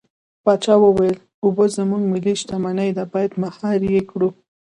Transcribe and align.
پاچا 0.43 0.75
وويل: 0.83 1.15
اوبه 1.43 1.65
زموږ 1.77 2.03
ملي 2.13 2.33
شتمني 2.41 2.89
ده 2.97 3.03
بايد 3.13 3.31
مهار 3.43 3.79
يې 3.93 4.01
کړو. 4.11 4.29